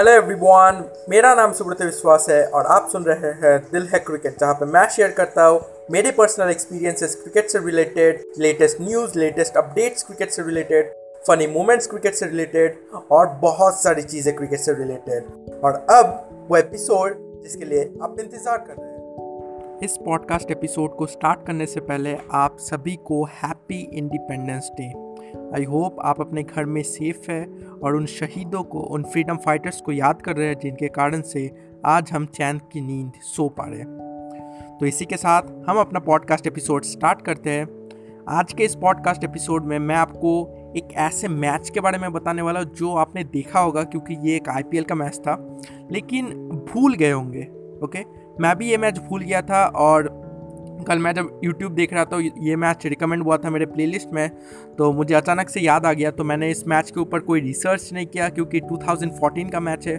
Hello 0.00 0.12
everyone 0.12 0.84
मेरा 1.08 1.34
नाम 1.34 1.52
सुब्रत 1.52 1.82
विश्वास 1.82 2.26
है 2.30 2.46
और 2.46 2.66
आप 2.66 2.88
सुन 2.92 3.04
रहे 3.04 3.30
हैं 3.30 3.58
दिल 3.72 3.88
है 3.88 3.98
क्रिकेट 3.98 4.40
जहाँ 4.40 4.54
पे 4.54 4.66
मैं 4.66 4.88
शेयर 4.88 5.10
करता 5.10 5.44
हूँ 5.44 5.60
मेरे 5.90 6.10
पर्सनल 6.10 6.50
एक्सपीरियंसेस 6.50 7.14
क्रिकेट 7.14 7.50
से 7.50 7.58
related 7.58 8.22
latest 8.38 8.80
news 8.80 9.18
latest 9.18 9.56
updates 9.56 10.02
cricket 10.02 10.30
से 10.30 10.42
रिलेटेड 10.42 10.90
फनी 11.28 11.46
मोमेंट्स 11.46 11.86
क्रिकेट 11.86 12.14
से 12.14 12.26
रिलेटेड 12.26 12.78
और 13.10 13.26
बहुत 13.26 13.82
सारी 13.82 14.02
चीज़ें 14.02 14.36
क्रिकेट 14.36 14.60
से 14.60 14.74
रिलेटेड 14.74 15.24
और 15.64 15.86
अब 15.90 16.28
वो 16.48 16.56
एपिसोड 16.56 17.42
जिसके 17.42 17.64
लिए 17.64 17.92
आप 18.02 18.16
इंतज़ार 18.20 18.58
कर 18.58 18.74
रहे 18.78 18.90
हैं। 18.90 19.00
इस 19.82 19.96
पॉडकास्ट 19.96 20.50
एपिसोड 20.50 20.96
को 20.96 21.06
स्टार्ट 21.06 21.46
करने 21.46 21.66
से 21.66 21.80
पहले 21.80 22.16
आप 22.32 22.56
सभी 22.60 22.96
को 22.96 23.24
happy 23.24 23.90
Independence 23.92 24.70
Day 24.74 25.10
I 25.54 25.64
hope 25.64 25.96
आप 26.00 26.20
अपने 26.20 26.42
घर 26.42 26.64
में 26.64 26.82
सेफ़ 26.82 27.30
है 27.30 27.69
और 27.84 27.96
उन 27.96 28.06
शहीदों 28.06 28.62
को, 28.62 28.80
उन 28.80 29.02
फ्रीडम 29.02 29.36
फाइटर्स 29.36 29.80
को 29.80 29.92
याद 29.92 30.22
कर 30.22 30.36
रहे 30.36 30.48
हैं, 30.48 30.58
जिनके 30.58 30.88
कारण 30.88 31.20
से 31.20 31.50
आज 31.86 32.12
हम 32.12 32.26
चैन 32.26 32.58
की 32.58 32.80
नींद 32.80 33.12
सो 33.22 33.48
पा 33.48 33.64
रहे 33.64 33.78
हैं। 33.78 34.78
तो 34.80 34.86
इसी 34.86 35.04
के 35.04 35.16
साथ 35.16 35.42
हम 35.68 35.78
अपना 35.78 36.00
पॉडकास्ट 36.00 36.46
एपिसोड 36.46 36.84
स्टार्ट 36.84 37.22
करते 37.22 37.50
हैं। 37.50 37.80
आज 38.28 38.52
के 38.52 38.64
इस 38.64 38.74
पॉडकास्ट 38.74 39.24
एपिसोड 39.24 39.64
में 39.64 39.78
मैं 39.78 39.96
आपको 39.96 40.32
एक 40.76 40.92
ऐसे 40.92 41.28
मैच 41.28 41.70
के 41.70 41.80
बारे 41.80 41.98
में 41.98 42.12
बताने 42.12 42.42
वाला 42.42 42.60
हूँ, 42.60 42.68
जो 42.68 42.94
आपने 42.94 43.24
देखा 43.24 43.60
होगा, 43.60 43.82
क्योंकि 43.82 44.14
ये 44.14 44.36
एक 44.36 44.48
आईपीएल 44.48 44.84
का 44.84 44.94
मैच 44.94 45.18
था। 45.18 45.60
लेकिन 45.92 46.26
भूल 46.72 46.94
गए 46.94 47.10
होंगे 47.10 47.42
ओके 47.84 48.04
मैं 48.40 48.56
भी 48.56 48.70
ये 48.70 48.76
मैच 48.76 48.98
भूल 48.98 49.22
गया 49.22 49.42
था 49.42 49.64
और 49.64 50.29
कल 50.84 50.98
मैं 50.98 51.12
जब 51.14 51.40
यूट्यूब 51.44 51.74
देख 51.74 51.92
रहा 51.92 52.04
था, 52.04 52.18
ये 52.38 52.56
मैच 52.56 52.86
रिकमेंड 52.86 53.22
हुआ 53.22 53.36
था 53.36 53.50
मेरे 53.50 53.66
प्लेलिस्ट 53.66 54.08
में 54.12 54.28
तो 54.78 54.92
मुझे 54.92 55.14
अचानक 55.14 55.48
से 55.48 55.60
याद 55.60 55.86
आ 55.86 55.92
गया 55.92 56.10
तो 56.10 56.24
मैंने 56.24 56.50
इस 56.50 56.66
मैच 56.68 56.90
के 56.90 57.00
ऊपर 57.00 57.20
कोई 57.20 57.40
रिसर्च 57.40 57.88
नहीं 57.92 58.06
किया 58.06 58.28
क्योंकि 58.28 58.60
2014 58.62 59.50
का 59.52 59.60
मैच 59.60 59.86
है 59.88 59.96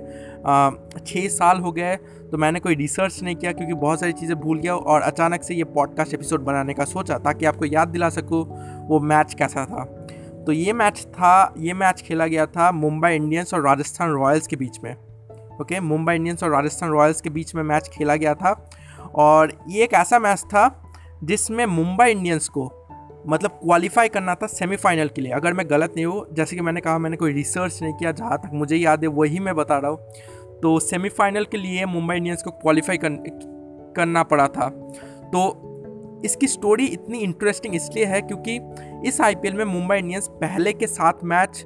छः 1.06 1.28
साल 1.30 1.60
हो 1.60 1.72
गए 1.72 1.96
तो 2.32 2.38
मैंने 2.38 2.60
कोई 2.60 2.76
रिसर्च 2.76 3.22
नहीं 3.24 3.36
किया 3.36 3.52
क्योंकि 3.52 3.74
बहुत 3.74 4.00
सारी 4.00 4.12
चीज़ें 4.12 4.40
भूल 4.40 4.60
गया 4.60 4.76
और 4.76 5.02
अचानक 5.02 5.44
से 5.44 5.56
ये 5.56 5.64
पॉडकास्ट 5.74 6.14
एपिसोड 6.14 6.42
बनाने 6.42 6.74
का 6.74 6.86
सोचा 6.86 7.18
ताकि 7.18 7.46
आपको 7.46 7.66
याद 7.66 7.88
दिला 7.88 8.10
सकूँ 8.10 8.44
वो 8.88 9.00
मैच 9.00 9.34
कैसा 9.34 9.66
था। 9.66 9.84
तो 10.46 10.52
ये 10.52 10.74
मैच 10.74 11.00
था, 11.00 11.54
ये 11.58 11.74
मैच 11.74 12.02
खेला 12.02 12.28
गया 12.28 12.46
था 12.46 12.72
मुंबई 12.72 13.16
इंडियंस 13.16 13.54
और 13.54 13.62
राजस्थान 13.62 14.12
रॉयल्स 14.12 14.48
के 14.48 14.56
बीच 14.56 14.80
में, 14.84 14.94
ओके? 15.62 15.80
मुंबई 15.80 16.16
इंडियंस 16.16 16.44
और 16.44 16.52
राजस्थान 16.52 16.90
रॉयल्स 16.90 17.22
के 17.22 17.30
बीच 17.30 17.54
में 17.56 17.64
मैच 17.64 17.90
खेला 17.94 18.16
गया 18.16 18.34
था। 18.36 18.54
और 19.16 19.58
ये 19.70 19.84
एक 19.84 19.94
ऐसा 19.94 20.20
मैच 20.20 20.40
था 20.40 20.94
जिसमें 21.24 21.66
मुंबई 21.66 22.10
इंडियंस 22.12 22.48
को 22.48 22.72
मतलब 23.28 23.52
क्वालिफाई 23.52 24.10
करना 24.10 24.36
था 24.36 24.48
सेमीफाइनल 24.48 25.08
के 25.08 25.22
लिए। 25.22 25.32
अगर 25.32 25.54
मैं 25.54 25.70
गलत 25.70 25.94
नहीं 25.96 26.06
हूँ 26.06 26.26
जैसे 26.34 26.56
कि 26.56 26.62
मैंने 26.62 26.82
कहा 26.82 26.98
मैंने 26.98 27.18
कोई 27.18 27.34
रिसर्च 27.34 27.82
नहीं 27.82 27.94
किया 27.94 28.12
जहाँ 28.12 28.38
तक 28.38 28.52
मुझे 28.54 28.76
याद 28.76 29.04
है 29.04 29.08
वही 29.08 29.40
मैं 29.40 29.56
बता 29.56 29.78
रहा 29.78 29.92
हूँ। 29.92 30.60
तो 30.62 30.80
सेमीफाइनल 30.80 31.46
के 31.46 31.58
लिए 31.58 31.86
मुंबई 31.86 32.16
इंडियंस 32.16 32.44
को 32.44 32.52
क्वालिफाई 32.52 32.98
कर, 32.98 33.16
करना 33.96 34.24
पड़ा 34.24 34.48
था। 34.48 34.70
तो 35.34 36.22
इसकी 36.26 36.48
स्टोरी 36.48 36.86
इतनी 36.86 37.20
इंटरेस्टिंग 37.20 37.76
इसलिए 37.76 38.06
है 38.06 38.22
क्योंकि 38.22 38.60
इस 39.08 39.22
आईपीएल 39.22 39.54
में 39.54 39.66
मुंबई 39.66 39.98
इंडियंस 39.98 40.28
पहले 40.28 40.74
के 40.74 40.88
सात 40.88 41.24
मैच 41.24 41.64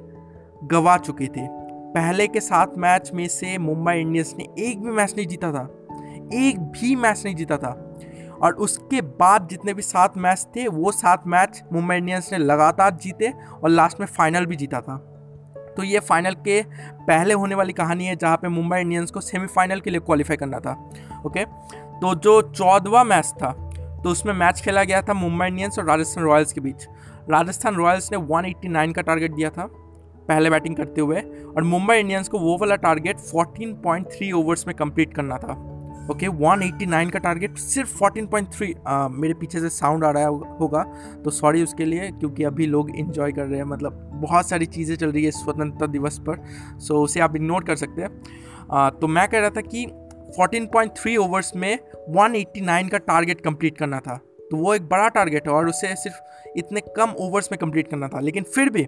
गवा 0.64 0.96
चुकी 0.96 1.26
थी। 1.26 1.46
पहले 1.94 2.26
के 2.26 2.40
सात 2.40 2.74
मैच 2.78 3.10
में 3.14 3.28
से 3.28 3.58
मुंबई 3.58 3.94
इंडियंस 3.94 4.34
ने 4.38 4.46
एक 4.58 4.82
भी 4.82 4.90
मैच 4.90 5.14
नहीं 5.16 5.26
जीता 5.26 5.52
था। 5.52 5.85
एक 6.34 6.60
भी 6.72 6.94
मैच 6.96 7.22
नहीं 7.24 7.34
जीता 7.34 7.56
था। 7.56 7.70
और 8.42 8.54
उसके 8.54 9.00
बाद 9.00 9.46
जितने 9.50 9.74
भी 9.74 9.82
सात 9.82 10.16
मैच 10.18 10.46
थे, 10.56 10.66
वो 10.68 10.92
सात 10.92 11.26
मैच 11.26 11.62
मुंबई 11.72 11.96
इंडियंस 11.96 12.28
ने 12.32 12.38
लगातार 12.38 12.90
जीते 12.94 13.32
और 13.64 13.70
लास्ट 13.70 14.00
में 14.00 14.06
फाइनल 14.06 14.46
भी 14.46 14.56
जीता 14.56 14.80
था। 14.80 14.96
तो 15.76 15.82
ये 15.82 16.00
फाइनल 16.00 16.34
के 16.44 16.62
पहले 17.00 17.34
होने 17.34 17.54
वाली 17.54 17.72
कहानी 17.72 18.06
है, 18.06 18.16
जहाँ 18.16 18.36
पे 18.36 18.48
मुंबई 18.48 18.80
इंडियंस 18.80 19.10
को 19.10 19.20
सेमीफाइनल 19.20 19.80
के 19.80 19.90
लिए 19.90 20.00
क्वालिफाई 20.00 20.36
करना 20.36 20.58
था। 20.58 20.72
ओके 21.26 21.44
तो 21.96 22.14
जो 22.14 22.40
चौदवा 22.42 23.04
मैच 23.04 23.32
था 23.34 23.52
तो 23.96 24.10
उसमें 24.10 24.32
मैच 24.34 24.60
खेला 24.60 24.82
गया 24.84 25.00
था 25.02 25.14
मुंबई 25.14 25.46
इंडियंस 25.46 25.78
और 25.78 25.84
राजस्थान 25.84 26.24
रॉयल्स 26.24 26.52
के 26.52 26.60
बीच। 26.60 26.86
राजस्थान 27.30 27.74
रॉयल्स 27.74 28.10
ने 28.12 28.18
189 28.18 28.92
का 28.92 29.02
टारगेट 29.02 29.32
दिया 29.32 29.50
था, 29.50 29.66
पहले 30.28 30.50
बैटिंग 30.50 30.76
करते 30.76 31.00
हुए, 31.00 31.20
और 31.56 31.62
मुंबई 31.62 31.96
इंडियंस 31.96 32.28
को 32.28 32.38
वो 32.38 32.56
वाला 32.58 32.76
टारगेट 32.76 33.18
14.3 33.20 34.32
ओवर्स 34.32 34.66
में 34.66 34.76
कंप्लीट 34.76 35.14
करना 35.14 35.36
था। 35.36 35.54
ओके 36.10 36.26
okay, 36.26 36.38
189 36.40 37.10
का 37.10 37.18
टारगेट 37.18 37.56
सिर्फ़ 37.58 37.96
14.3 37.98 38.74
आ, 38.86 39.08
मेरे 39.08 39.34
पीछे 39.34 39.60
से 39.60 39.68
साउंड 39.68 40.04
आ 40.04 40.10
रहा 40.10 40.26
होगा। 40.26 40.82
तो 41.24 41.30
सॉरी 41.30 41.62
उसके 41.62 41.84
लिए 41.84 42.10
क्योंकि 42.10 42.44
अभी 42.44 42.66
लोग 42.66 42.90
इन्जॉय 42.90 43.32
कर 43.32 43.46
रहे 43.46 43.58
हैं 43.58 43.64
मतलब 43.64 43.92
बहुत 44.14 44.48
सारी 44.48 44.66
चीज़ें 44.66 44.94
चल 44.96 45.12
रही 45.12 45.24
है 45.24 45.30
स्वतंत्रता 45.30 45.86
दिवस 45.86 46.18
पर। 46.18 46.36
सो 46.78 46.94
so, 46.94 47.00
उसे 47.00 47.20
आप 47.20 47.36
इग्नोर 47.36 47.64
कर 47.64 47.76
सकते 47.76 48.02
हैं। 48.02 48.90
तो 49.00 49.06
मैं 49.06 49.28
कह 49.28 49.38
रहा 49.38 49.50
था 49.50 49.60
कि 49.60 49.84
14.3 50.38 51.16
ओवर्स 51.16 51.52
में 51.56 51.78
189 52.10 52.88
का 52.88 52.98
टारगेट 52.98 53.40
कंप्लीट 53.40 53.78
करना 53.78 54.00
था। 54.00 54.16
तो 54.50 54.56
वो 54.56 54.74
एक 54.74 54.88
बड़ा 54.88 55.08
टारगेट 55.08 55.48
है 55.48 55.54
और 55.54 55.68
उसे 55.68 55.94
सिर्फ़ 55.96 56.58
इतने 56.58 56.80
कम 56.96 57.14
ओवर्स 57.20 57.52
में 57.52 57.58
कंप्लीट 57.58 57.88
करना 57.88 58.08
था। 58.08 58.20
लेकिन 58.20 58.42
फिर 58.44 58.70
भी 58.70 58.86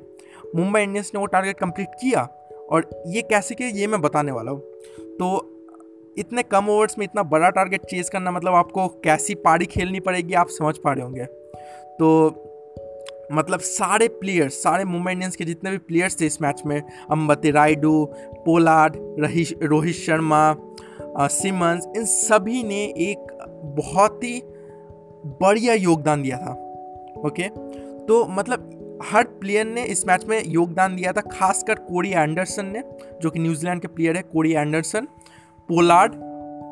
मुंबई 0.57 0.81
इंडियंस 0.81 1.11
ने 1.15 1.21
वो 1.21 1.27
टारगेट 1.27 1.59
कंप्लीट 1.59 1.89
किया। 2.01 2.29
और 2.71 2.91
ये 3.07 3.23
कैसे 3.23 3.55
किया 3.55 3.69
ये 3.69 3.87
मैं 3.87 4.01
बताने 4.01 4.33
वाला 4.33 4.51
हूँ। 4.51 4.61
तो 5.19 5.55
इतने 6.19 6.43
कम 6.45 6.69
ओवर्स 6.69 6.99
में 6.99 7.05
इतना 7.05 7.23
बड़ा 7.25 7.51
टारगेट 7.51 7.85
चेज 7.85 8.09
करना 8.09 8.31
मतलब 8.31 8.55
आपको 8.55 8.87
कैसी 9.05 9.35
पारी 9.37 9.67
खेलनी 9.67 10.01
पड़ेगी, 10.01 10.35
आप 10.35 10.49
समझ 10.51 10.77
पा 10.79 10.93
रहे 10.93 11.05
होंगे। 11.05 11.25
तो 11.99 12.45
मतलब 13.33 13.61
सारे 13.61 14.09
प्लेयर्स 14.11 14.55
सारे 14.55 14.85
मुंबई 14.85 15.13
इंडियंस 15.13 15.37
के 15.37 15.45
जितने 15.45 15.71
भी 15.71 15.79
प्लेयर्स 15.79 16.21
थे 16.21 16.27
इस 16.27 16.41
मैच 16.43 16.63
में, 16.67 16.81
अम्बती, 17.11 17.51
रायडू, 17.51 18.05
पोलार्ड 18.45 18.97
रोहित 19.63 19.95
शर्मा 19.97 20.57
सिमंस 21.31 21.87
इन 21.97 22.05
सभी 22.05 22.63
ने 22.63 22.83
एक 23.03 23.39
बहुत 23.77 24.25
ही 24.25 24.41
बढ़िया 25.43 25.75
योगदान 25.75 26.23
दिया 26.23 26.37
था, 26.37 26.53
ओके? 27.27 27.49
तो 28.07 28.27
मतलब 28.31 28.75
हर 29.05 29.25
प्लेयर 29.41 29.67
ने 29.67 29.85
इस 29.85 30.07
मैच 30.07 30.25
में 30.25 30.43
योगदान 30.47 30.97
दिया 30.97 31.13
था, 31.13 31.21
खासकर 31.23 31.75
कोरी 31.75 32.11
एंडरसन 32.11 32.67
ने, 32.67 32.83
जो 33.23 33.31
कि 33.31 33.39
न्यूजीलैंड 33.41 33.81
के 33.81 33.89
प्लेयर 33.89 34.17
है, 34.17 34.23
कोरी 34.25 34.53
एंडरसन। 34.53 35.07
पोलार्ड 35.69 36.15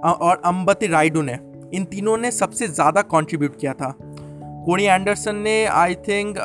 और 0.05 0.41
अम्बती 0.45 0.87
राइडू 0.87 1.23
ने, 1.23 1.39
इन 1.75 1.85
तीनों 1.85 2.17
ने 2.19 2.31
सबसे 2.33 2.69
ज़्यादा 2.69 3.03
कंट्रीब्यूट 3.05 3.57
किया 3.61 3.73
था। 3.73 3.95
कोनी 4.01 4.85
एंडरसन 4.85 5.37
ने 5.39 5.65
आई 5.67 5.95
थिंक 6.05 6.39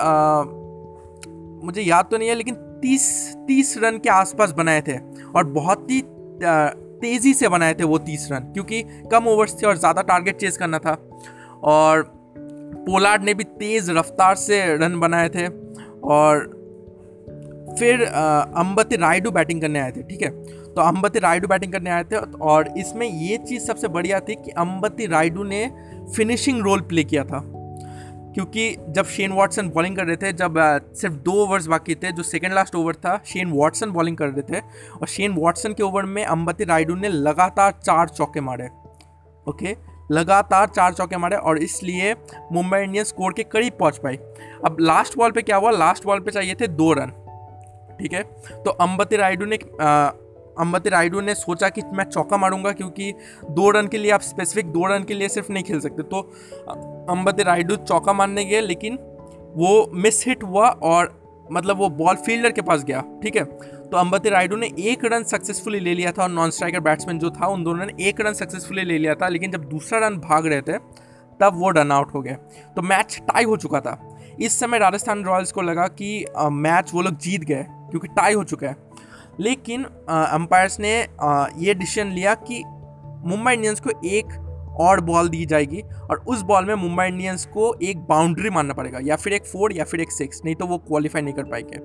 मुझे 1.65 1.81
याद 1.81 2.07
तो 2.11 2.17
नहीं 2.17 2.29
है, 2.29 2.35
लेकिन 2.35 2.55
तीस 2.81 3.35
तीस 3.47 3.77
रन 3.77 3.97
के 3.97 4.09
आसपास 4.09 4.51
बनाए 4.51 4.81
थे, 4.81 4.97
और 5.29 5.43
बहुत 5.51 5.91
ही 5.91 6.01
तेज़ी 7.01 7.33
से 7.33 7.47
बनाए 7.49 7.73
थे 7.73 7.83
वो 7.83 7.97
तीस 7.99 8.27
रन, 8.31 8.51
क्योंकि 8.53 8.81
कम 9.11 9.27
ओवर्स 9.27 9.61
थे 9.61 9.67
और 9.67 9.77
ज़्यादा 9.77 10.01
टारगेट 10.03 10.37
चेज 10.37 10.57
करना 10.57 10.79
था। 10.79 10.97
और 11.63 12.03
पोलार्ड 12.85 13.23
ने 13.23 13.33
भी 13.33 13.43
तेज़ 13.43 13.91
रफ्तार 13.91 14.35
से 14.37 14.63
रन 14.77 14.99
बनाए 14.99 15.29
थे, 15.29 15.47
और 15.47 16.60
फिर 17.77 18.03
अम्बती 18.03 18.95
रायडू 18.95 19.31
बैटिंग 19.31 19.61
करने 19.61 19.79
आए 19.79 19.91
थे, 19.91 20.03
ठीक 20.03 20.21
है? 20.21 20.29
तो 20.73 20.81
अम्बती 20.81 21.19
रायडू 21.19 21.47
बैटिंग 21.47 21.71
करने 21.73 21.89
आए 21.89 22.03
थे 22.03 22.17
और 22.41 22.67
इसमें 22.77 23.07
ये 23.07 23.37
चीज़ 23.37 23.65
सबसे 23.65 23.87
बढ़िया 23.87 24.19
थी 24.19 24.35
कि 24.35 24.51
अम्बती 24.57 25.07
रायडू 25.07 25.43
ने 25.43 25.69
फिनिशिंग 26.15 26.61
रोल 26.61 26.81
प्ले 26.81 27.03
किया 27.03 27.23
था। 27.23 27.43
क्योंकि 28.33 28.75
जब 28.89 29.05
शेन 29.05 29.31
वॉटसन 29.31 29.69
बॉलिंग 29.69 29.95
कर 29.95 30.05
रहे 30.05 30.15
थे, 30.15 30.31
जब 30.33 30.55
सिर्फ़ 30.95 31.15
दो 31.15 31.31
ओवर्स 31.43 31.65
बाकी 31.67 31.95
थे, 31.95 32.11
जो 32.11 32.23
सेकेंड 32.23 32.53
लास्ट 32.53 32.75
ओवर 32.75 32.95
था, 32.95 33.19
शेन 33.25 33.51
वॉटसन 33.51 33.91
बॉलिंग 33.91 34.17
कर 34.17 34.27
रहे 34.27 34.41
थे 34.51 34.61
और 35.01 35.07
शेन 35.07 35.31
वॉटसन 35.31 35.73
के 35.73 35.83
ओवर 35.83 36.05
में 36.05 36.23
अम्बती 36.25 36.63
रायडू 36.63 36.95
ने 36.95 37.09
लगातार 37.09 37.71
चार 37.83 38.09
चौके 38.09 38.41
मारे, 38.41 38.67
ओके? 39.47 39.75
लगातार 40.11 40.67
चार 40.67 40.93
चौके 40.93 41.17
मारे 41.17 41.35
और 41.35 41.57
इसलिए 41.57 42.15
मुंबई 42.51 42.79
इंडियंस 42.79 43.07
स्कोर 43.07 43.33
के 43.33 43.43
करीब 43.43 43.73
पहुँच 43.79 43.97
पाई। 43.97 44.15
अब 44.65 44.77
लास्ट 44.79 45.17
बॉल 45.17 45.31
पे 45.31 45.41
क्या 45.41 45.57
हुआ? 45.57 45.71
लास्ट 45.71 46.05
बॉल 46.05 46.19
पे 46.19 46.31
चाहिए 46.31 46.55
थे 46.55 46.67
दो 46.67 46.91
रन। 46.93 47.13
ठीक 48.01 48.13
है? 48.13 48.23
तो 48.63 48.71
अम्बती 48.71 49.15
रायडू 49.15 49.45
ने 49.45 49.59
अम्बती 50.59 50.89
रायडू 50.89 51.21
ने 51.21 51.33
सोचा 51.35 51.69
कि 51.69 51.81
मैं 51.93 52.03
चौका 52.03 52.37
मारूँगा 52.37 52.71
क्योंकि 52.71 53.13
दो 53.49 53.69
रन 53.69 53.87
के 53.87 53.97
लिए 53.97 54.11
आप 54.11 54.21
स्पेसिफिक 54.21 54.71
दो 54.71 54.85
रन 54.85 55.03
के 55.03 55.13
लिए 55.13 55.29
सिर्फ़ 55.29 55.51
नहीं 55.51 55.63
खेल 55.63 55.79
सकते। 55.79 56.03
तो 56.03 56.21
अम्बती 57.09 57.43
रायडू 57.43 57.75
चौका 57.77 58.13
मारने 58.13 58.45
गए 58.45 58.61
लेकिन 58.61 58.97
वो 59.55 59.89
मिस 59.93 60.25
हिट 60.27 60.43
हुआ 60.43 60.67
और 60.67 61.19
मतलब 61.51 61.77
वो 61.77 61.89
बॉल 61.89 62.15
फील्डर 62.15 62.51
के 62.51 62.61
पास 62.61 62.83
गया, 62.83 63.03
ठीक 63.23 63.35
है? 63.35 63.43
तो 63.43 63.97
अम्बती 63.97 64.29
रायडू 64.29 64.55
ने 64.55 64.67
एक 64.79 65.05
रन 65.05 65.23
सक्सेसफुली 65.23 65.79
ले 65.79 65.93
लिया 65.93 66.11
था 66.11 66.23
और 66.23 66.29
नॉन 66.29 66.49
स्ट्राइकर 66.49 66.79
बैट्समैन 66.79 67.19
जो 67.19 67.29
था, 67.29 67.47
उन 67.47 67.63
दोनों 67.63 67.85
ने 67.85 68.07
एक 68.07 68.21
रन 68.21 68.33
सक्सेसफुली 68.33 68.83
ले 68.83 68.97
लिया 68.97 69.15
था, 69.15 69.27
लेकिन 69.27 69.51
जब 69.51 69.63
दूसरा 69.69 69.99
रन 69.99 70.17
भाग 70.19 70.47
रहे 70.47 70.61
थे, 70.61 70.77
तब 71.39 71.51
वो 71.53 71.69
रन 71.69 71.91
आउट 71.91 72.13
हो 72.13 72.21
गए। 72.21 72.35
तो 72.75 72.81
मैच 72.81 73.21
टाई 73.21 73.43
हो 73.43 73.57
चुका 73.57 73.79
था। 73.79 73.99
इस 74.39 74.59
समय 74.59 74.77
राजस्थान 74.77 75.23
रॉयल्स 75.23 75.51
को 75.51 75.61
लगा 75.61 75.87
कि 75.87 76.25
मैच 76.37 76.91
वो 76.93 77.01
लोग 77.01 77.17
जीत 77.17 77.43
गए। 77.43 77.65
क्योंकि 77.91 78.07
टाई 78.09 78.33
हो 78.33 78.43
चुका 78.43 78.67
है। 78.67 78.75
लेकिन 79.39 79.83
अंपायर्स 79.83 80.79
ने 80.79 80.93
ये 81.57 81.73
डिसीज़न 81.73 82.11
लिया 82.11 82.33
कि 82.41 82.63
मुंबई 83.25 83.53
इंडियंस 83.53 83.79
को 83.79 83.89
एक 84.05 84.39
और 84.79 84.99
बॉल 85.01 85.29
दी 85.29 85.45
जाएगी 85.45 85.81
और 85.81 86.23
उस 86.27 86.41
बॉल 86.41 86.65
में 86.65 86.73
मुंबई 86.75 87.05
इंडियंस 87.05 87.45
को 87.45 87.73
एक 87.83 87.99
बाउंड्री 87.99 88.49
मानना 88.49 88.73
पड़ेगा, 88.73 88.99
या 89.01 89.15
फिर 89.15 89.33
एक 89.33 89.45
फोर 89.45 89.73
या 89.73 89.83
फिर 89.83 90.01
एक 90.01 90.11
सिक्स 90.11 90.41
नहीं 90.45 90.55
तो 90.55 90.65
वो 90.67 90.77
क्वालिफाई 90.79 91.21
नहीं 91.21 91.33
कर 91.33 91.43
पाएँगे। 91.43 91.77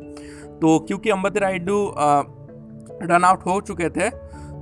तो 0.52 0.78
क्योंकि 0.78 1.10
अम्बत 1.10 1.36
रायडू 1.38 1.94
रन 1.96 3.24
आउट 3.24 3.46
हो 3.46 3.60
चुके 3.62 3.88
थे 3.90 4.08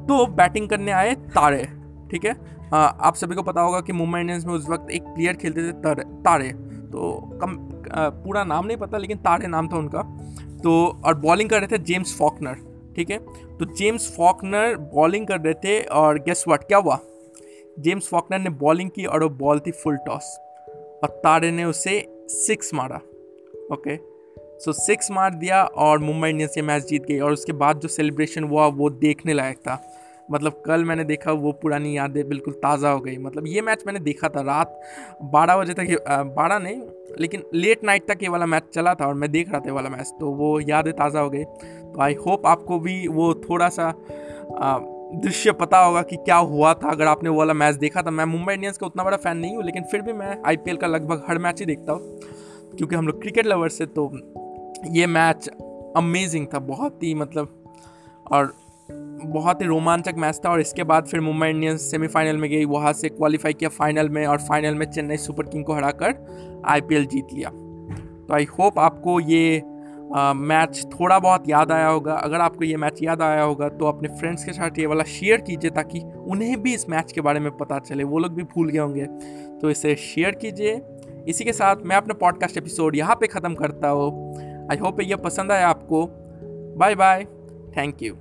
तो 0.06 0.26
बैटिंग 0.28 0.68
करने 0.68 0.92
आए 0.92 1.14
तारे, 1.14 1.62
ठीक 2.10 2.24
है? 2.24 2.32
आप 2.72 3.14
सभी 3.14 3.34
को 3.34 3.42
पता 3.42 3.60
होगा 3.60 3.80
कि 3.80 3.92
मुंबई 3.92 4.20
इंडियंस 4.20 4.44
में 4.44 4.52
उस 4.54 4.68
वक्त 4.68 4.90
एक 4.90 5.02
प्लेयर 5.04 5.36
खेलते 5.36 5.62
थे 5.62 6.02
तारे 6.22 6.52
तो 6.92 7.12
कम 7.42 7.56
पूरा 7.86 8.44
नाम 8.44 8.66
नहीं 8.66 8.76
पता, 8.76 8.98
लेकिन 8.98 9.16
तारे 9.18 9.46
नाम 9.46 9.68
था 9.68 9.76
उनका। 9.76 10.02
तो 10.64 11.02
और 11.04 11.14
बॉलिंग 11.14 11.50
कर 11.50 11.58
रहे 11.58 11.66
थे 11.66 11.78
जेम्स 11.78 12.18
फॉकनर 12.18 12.54
ठीक 12.96 13.10
है? 13.10 13.18
तो 13.56 13.64
जेम्स 13.74 14.16
फॉकनर 14.16 14.76
बॉलिंग 14.76 15.26
कर 15.26 15.40
रहे 15.40 15.54
थे 15.54 15.82
और 15.82 16.18
गेस 16.18 16.44
व्हाट 16.48 16.64
क्या 16.64 16.78
हुआ? 16.78 16.98
जेम्स 17.78 18.08
फॉकनर 18.08 18.38
ने 18.38 18.50
बॉलिंग 18.50 18.90
की 18.90 19.04
और 19.04 19.22
वो 19.22 19.28
बॉल 19.28 19.60
थी 19.60 19.70
फुल 19.70 19.96
टॉस 19.96 20.38
और 21.02 21.20
तारे 21.24 21.50
ने 21.50 21.64
उसे 21.64 22.06
सिक्स 22.28 22.74
मारा 22.74 22.96
ओके 23.72 23.96
सो 24.60 24.72
सिक्स 24.72 25.10
मार 25.10 25.34
दिया 25.34 25.64
और 25.64 25.98
मुंबई 25.98 26.28
इंडियंस 26.28 26.54
ये 26.56 26.62
मैच 26.62 26.84
जीत 26.84 27.04
गई 27.06 27.18
और 27.18 27.32
उसके 27.32 27.52
बाद 27.52 27.78
जो 27.78 27.88
सेलिब्रेशन 27.88 28.44
हुआ, 28.44 28.66
वो 28.66 28.90
देखने 28.90 29.32
लायक 29.32 29.56
था। 29.56 29.74
मतलब 30.28 30.62
कल 30.66 30.84
मैंने 30.84 31.04
देखा 31.04 31.32
वो 31.34 31.52
पुरानी 31.52 31.96
यादें 31.96 32.28
बिल्कुल 32.28 32.54
ताज़ा 32.54 32.90
हो 32.90 33.00
गई। 33.00 33.16
मतलब 33.18 33.46
ये 33.46 33.60
मैच 33.62 33.82
मैंने 33.86 34.00
देखा 34.00 34.28
था 34.28 34.40
रात 34.42 34.80
बारह 35.32 35.56
बजे 35.56 35.74
तक 35.74 36.04
बारह 36.36 36.58
नहीं, 36.58 36.80
लेकिन 37.20 37.42
लेट 37.54 37.84
नाइट 37.84 38.06
तक 38.08 38.22
ये 38.22 38.28
वाला 38.28 38.46
मैच 38.46 38.62
चला 38.74 38.94
था 38.94 39.06
और 39.06 39.14
मैं 39.14 39.30
देख 39.30 39.50
रहा 39.52 39.60
था 39.60 39.72
वाला 39.72 39.90
मैच 39.90 40.12
तो 40.20 40.30
वो 40.32 40.58
यादें 40.60 40.92
ताज़ा 40.92 41.20
हो 41.20 41.30
गई। 41.30 41.44
तो 41.44 42.00
आई 42.02 42.14
होप 42.26 42.46
आपको 42.46 42.78
भी 42.78 43.06
वो 43.08 43.32
थोड़ा 43.40 43.68
सा 43.70 43.92
दृश्य 45.14 45.52
पता 45.54 45.78
होगा 45.78 46.02
कि 46.02 46.16
क्या 46.18 46.36
हुआ 46.36 46.72
था 46.74 46.90
अगर 46.90 47.06
आपने 47.06 47.30
वो 47.30 47.38
वाला 47.38 47.54
मैच 47.54 47.74
देखा 47.76 48.02
था। 48.02 48.10
मैं 48.10 48.24
मुंबई 48.26 48.54
इंडियंस 48.54 48.78
का 48.78 48.86
उतना 48.86 49.04
बड़ा 49.04 49.16
फ़ैन 49.16 49.36
नहीं 49.38 49.54
हूँ, 49.56 49.64
लेकिन 49.64 49.82
फिर 49.90 50.02
भी 50.02 50.12
मैं 50.12 50.36
आईपीएल 50.46 50.76
का 50.76 50.86
लगभग 50.86 51.24
हर 51.28 51.38
मैच 51.38 51.60
ही 51.60 51.66
देखता 51.66 51.92
हूँ, 51.92 52.18
क्योंकि 52.76 52.96
हम 52.96 53.06
लोग 53.06 53.20
क्रिकेट 53.22 53.46
लवर्स 53.46 53.78
से 53.78 53.86
तो 53.88 54.10
ये 54.90 55.06
मैच 55.08 55.48
अमेजिंग 55.96 56.46
था, 56.54 56.58
बहुत 56.60 57.02
ही 57.02 57.14
मतलब 57.14 57.60
और 58.32 58.52
बहुत 58.88 59.60
ही 59.62 59.66
रोमांचक 59.66 60.14
मैच 60.18 60.40
था 60.44 60.50
और 60.50 60.60
इसके 60.60 60.84
बाद 60.84 61.06
फिर 61.06 61.20
मुंबई 61.20 61.48
इंडियंस 61.48 61.90
सेमीफाइनल 61.90 62.36
में 62.36 62.48
गई। 62.50 62.64
वहाँ 62.64 62.92
से 62.92 63.08
क्वालिफाई 63.08 63.52
किया 63.52 63.68
फाइनल 63.70 64.08
में 64.08 64.26
और 64.26 64.38
फाइनल 64.38 64.74
में 64.74 64.86
चेन्नई 64.86 65.16
सुपर 65.16 65.46
किंग 65.46 65.64
को 65.64 65.74
हराकर 65.74 66.62
आईपीएल 66.66 67.06
जीत 67.06 67.32
लिया। 67.32 67.50
तो 67.50 68.34
आई 68.34 68.44
होप 68.58 68.78
आपको 68.78 69.18
ये 69.20 69.62
मैच 70.36 70.84
थोड़ा 70.90 71.18
बहुत 71.18 71.48
याद 71.48 71.72
आया 71.72 71.86
होगा। 71.86 72.14
अगर 72.14 72.40
आपको 72.40 72.64
ये 72.64 72.76
मैच 72.76 73.02
याद 73.02 73.22
आया 73.22 73.42
होगा 73.42 73.68
तो 73.68 73.86
अपने 73.86 74.08
फ्रेंड्स 74.08 74.44
के 74.44 74.52
साथ 74.52 74.78
ये 74.78 74.86
वाला 74.86 75.04
शेयर 75.04 75.40
कीजिए 75.40 75.70
ताकि 75.70 76.00
उन्हें 76.26 76.60
भी 76.62 76.74
इस 76.74 76.88
मैच 76.88 77.12
के 77.12 77.20
बारे 77.20 77.40
में 77.40 77.50
पता 77.56 77.78
चले। 77.78 78.04
वो 78.04 78.18
लोग 78.18 78.34
भी 78.34 78.42
भूल 78.44 78.70
गए 78.70 78.78
होंगे। 78.78 79.06
तो 79.60 79.70
इसे 79.70 79.94
शेयर 79.96 80.34
कीजिए। 80.34 80.80
इसी 81.28 81.44
के 81.44 81.52
साथ 81.52 81.82
मैं 81.84 81.96
अपना 81.96 82.14
पॉडकास्ट 82.14 82.58
एपिसोड 82.58 82.96
यहाँ 82.96 83.16
पे 83.16 83.26
ख़त्म 83.26 83.54
करता 83.54 83.88
हूँ। 83.88 84.68
आई 84.70 84.76
होप 84.76 85.00
ये 85.00 85.16
पसंद 85.16 85.52
आया 85.52 85.68
आपको। 85.68 86.06
Bye 86.78 86.94
bye 86.94 87.24
thank 87.76 88.02
you 88.02 88.16